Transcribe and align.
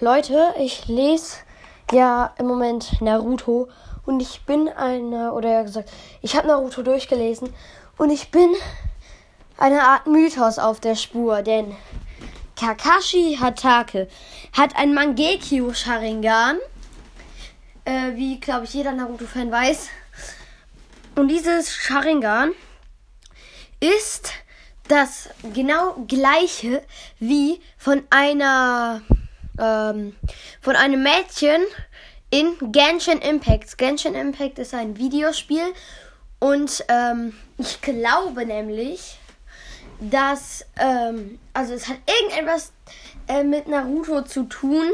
Leute, 0.00 0.52
ich 0.58 0.88
lese 0.88 1.36
ja 1.90 2.34
im 2.38 2.46
Moment 2.46 3.00
Naruto 3.00 3.68
und 4.04 4.20
ich 4.20 4.42
bin 4.42 4.68
eine, 4.68 5.32
oder 5.32 5.50
ja 5.50 5.62
gesagt, 5.62 5.90
ich 6.20 6.36
habe 6.36 6.48
Naruto 6.48 6.82
durchgelesen 6.82 7.48
und 7.96 8.10
ich 8.10 8.30
bin 8.30 8.54
eine 9.56 9.82
Art 9.84 10.06
Mythos 10.06 10.58
auf 10.58 10.80
der 10.80 10.96
Spur, 10.96 11.40
denn 11.40 11.74
Kakashi 12.60 13.38
Hatake 13.40 14.06
hat 14.52 14.76
ein 14.76 14.92
Mangekyo 14.92 15.72
Sharingan, 15.72 16.58
äh, 17.86 18.14
wie 18.16 18.38
glaube 18.38 18.66
ich 18.66 18.74
jeder 18.74 18.92
Naruto-Fan 18.92 19.50
weiß. 19.50 19.88
Und 21.14 21.28
dieses 21.28 21.74
Sharingan 21.74 22.52
ist 23.80 24.30
das 24.88 25.30
genau 25.54 25.94
gleiche 26.06 26.82
wie 27.18 27.62
von 27.78 28.02
einer 28.10 29.00
ähm, 29.60 30.14
von 30.60 30.76
einem 30.76 31.02
Mädchen 31.02 31.62
in 32.30 32.56
Genshin 32.72 33.20
Impact. 33.20 33.78
Genshin 33.78 34.14
Impact 34.14 34.58
ist 34.58 34.74
ein 34.74 34.96
Videospiel 34.96 35.72
und 36.38 36.84
ähm, 36.88 37.34
ich 37.58 37.80
glaube 37.80 38.44
nämlich, 38.44 39.18
dass 40.00 40.66
ähm, 40.78 41.38
also 41.52 41.74
es 41.74 41.88
hat 41.88 41.98
irgendetwas 42.06 42.72
äh, 43.28 43.42
mit 43.42 43.68
Naruto 43.68 44.22
zu 44.22 44.44
tun, 44.44 44.90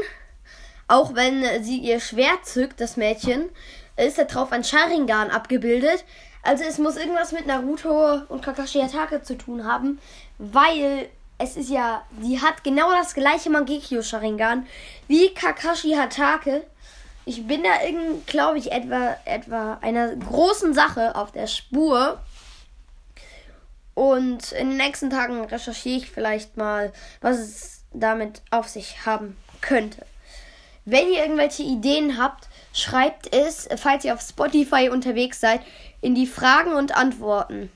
auch 0.87 1.15
wenn 1.15 1.63
sie 1.63 1.77
ihr 1.77 1.99
Schwert 1.99 2.45
zückt, 2.45 2.79
das 2.79 2.97
Mädchen, 2.97 3.49
ist 3.97 4.17
da 4.17 4.23
drauf 4.23 4.51
ein 4.51 4.63
Sharingan 4.63 5.29
abgebildet. 5.29 6.05
Also 6.41 6.63
es 6.63 6.77
muss 6.77 6.97
irgendwas 6.97 7.31
mit 7.31 7.45
Naruto 7.45 8.21
und 8.27 8.41
Kakashi 8.43 8.81
Hatake 8.81 9.23
zu 9.23 9.37
tun 9.37 9.65
haben, 9.65 9.99
weil 10.37 11.09
es 11.37 11.57
ist 11.57 11.69
ja, 11.69 12.05
sie 12.21 12.41
hat 12.41 12.63
genau 12.63 12.91
das 12.91 13.13
gleiche 13.13 13.49
Mangekyo 13.49 14.01
Sharingan 14.01 14.67
wie 15.07 15.33
Kakashi 15.33 15.93
Hatake. 15.93 16.63
Ich 17.25 17.47
bin 17.47 17.63
da 17.63 17.83
irgend, 17.85 18.27
glaube 18.27 18.57
ich, 18.57 18.71
etwa, 18.71 19.15
etwa 19.25 19.77
einer 19.81 20.15
großen 20.15 20.73
Sache 20.73 21.15
auf 21.15 21.31
der 21.31 21.47
Spur. 21.47 22.21
Und 23.93 24.51
in 24.53 24.69
den 24.69 24.77
nächsten 24.77 25.09
Tagen 25.09 25.43
recherchiere 25.45 25.97
ich 25.97 26.11
vielleicht 26.11 26.57
mal, 26.57 26.91
was 27.21 27.37
es 27.37 27.83
damit 27.93 28.41
auf 28.49 28.67
sich 28.67 29.05
haben 29.05 29.37
könnte. 29.61 30.05
Wenn 30.85 31.11
ihr 31.11 31.19
irgendwelche 31.23 31.63
Ideen 31.63 32.17
habt, 32.17 32.49
schreibt 32.73 33.33
es, 33.33 33.69
falls 33.77 34.03
ihr 34.03 34.13
auf 34.13 34.21
Spotify 34.21 34.89
unterwegs 34.89 35.39
seid, 35.39 35.61
in 36.01 36.15
die 36.15 36.27
Fragen 36.27 36.73
und 36.73 36.95
Antworten. 36.95 37.71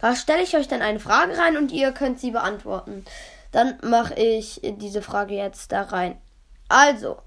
Da 0.00 0.16
stelle 0.16 0.42
ich 0.42 0.56
euch 0.56 0.68
dann 0.68 0.82
eine 0.82 1.00
Frage 1.00 1.36
rein 1.38 1.56
und 1.56 1.72
ihr 1.72 1.92
könnt 1.92 2.20
sie 2.20 2.30
beantworten. 2.30 3.04
Dann 3.52 3.78
mache 3.82 4.14
ich 4.14 4.60
diese 4.62 5.02
Frage 5.02 5.34
jetzt 5.34 5.72
da 5.72 5.82
rein. 5.82 6.18
Also, 6.68 7.18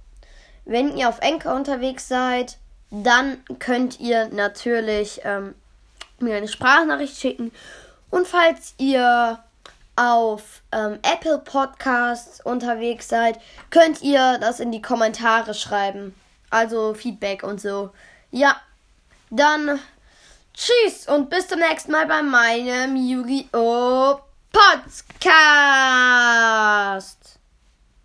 wenn 0.66 0.98
ihr 0.98 1.08
auf 1.08 1.20
Enker 1.20 1.56
unterwegs 1.56 2.08
seid, 2.08 2.58
dann 2.90 3.44
könnt 3.60 4.00
ihr 4.00 4.28
natürlich 4.30 5.22
ähm, 5.24 5.54
mir 6.20 6.36
eine 6.36 6.48
Sprachnachricht 6.48 7.18
schicken. 7.18 7.52
Und 8.10 8.28
falls 8.28 8.74
ihr 8.78 9.40
auf 9.96 10.62
ähm, 10.72 11.00
Apple 11.04 11.40
Podcasts 11.40 12.42
unterwegs 12.42 13.08
seid, 13.08 13.40
könnt 13.70 14.02
ihr 14.02 14.38
das 14.40 14.59
in 14.59 14.72
die 14.72 14.82
Kommentare 14.82 15.54
schreiben. 15.54 16.16
Also 16.50 16.94
Feedback 16.94 17.44
und 17.44 17.62
so. 17.62 17.92
Ja, 18.32 18.59
dann 19.30 19.80
tschüss 20.56 21.08
und 21.08 21.30
bis 21.30 21.48
zum 21.48 21.59
nächsten 21.59 21.92
Mal 21.92 22.06
bei 22.08 22.22
meinem 22.22 22.95
Yu-Gi-Oh! 22.95 24.20
Podcast. 24.52 25.25